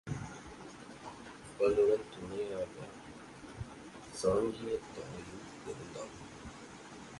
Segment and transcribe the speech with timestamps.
[1.57, 2.97] அவளுடன் துணையாகச்
[4.21, 5.43] சாங்கியத் தாயும்
[5.65, 6.13] இருந்தாள்.